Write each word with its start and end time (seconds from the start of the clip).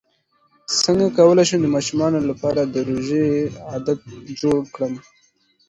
څنګه 0.81 1.05
کولی 1.17 1.43
شم 1.49 1.59
د 1.63 1.67
ماشومانو 1.75 2.19
لپاره 2.29 2.61
د 2.63 2.75
روژې 2.89 3.25
عادت 3.71 3.99
جوړ 4.41 4.57
کړم 4.73 4.93